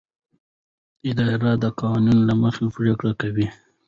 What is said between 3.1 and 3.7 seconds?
کوي.